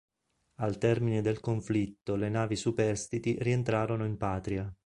[0.55, 4.75] Al termine del conflitto le navi superstiti rientrarono in patria.